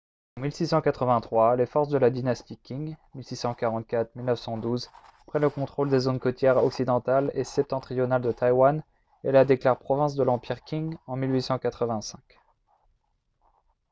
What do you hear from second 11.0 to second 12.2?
en 1885